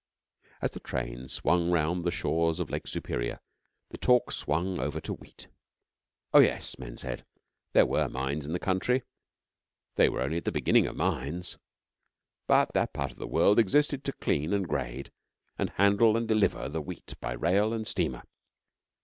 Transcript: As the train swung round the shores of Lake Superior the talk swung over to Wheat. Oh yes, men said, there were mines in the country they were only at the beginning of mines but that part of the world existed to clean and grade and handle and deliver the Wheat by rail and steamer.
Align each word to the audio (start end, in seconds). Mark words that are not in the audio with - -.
As 0.63 0.71
the 0.71 0.79
train 0.79 1.29
swung 1.29 1.69
round 1.69 2.03
the 2.03 2.09
shores 2.09 2.59
of 2.59 2.71
Lake 2.71 2.87
Superior 2.87 3.39
the 3.89 3.99
talk 3.99 4.31
swung 4.31 4.79
over 4.79 4.99
to 4.99 5.13
Wheat. 5.13 5.47
Oh 6.33 6.39
yes, 6.39 6.79
men 6.79 6.97
said, 6.97 7.23
there 7.73 7.85
were 7.85 8.09
mines 8.09 8.47
in 8.47 8.51
the 8.53 8.57
country 8.57 9.03
they 9.97 10.09
were 10.09 10.21
only 10.23 10.37
at 10.37 10.45
the 10.45 10.51
beginning 10.51 10.87
of 10.87 10.95
mines 10.95 11.59
but 12.47 12.73
that 12.73 12.93
part 12.93 13.11
of 13.11 13.19
the 13.19 13.27
world 13.27 13.59
existed 13.59 14.03
to 14.05 14.13
clean 14.13 14.53
and 14.53 14.67
grade 14.67 15.11
and 15.59 15.69
handle 15.69 16.17
and 16.17 16.27
deliver 16.27 16.67
the 16.67 16.81
Wheat 16.81 17.13
by 17.21 17.33
rail 17.33 17.71
and 17.71 17.85
steamer. 17.85 18.23